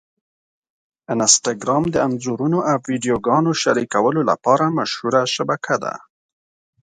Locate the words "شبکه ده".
5.35-5.93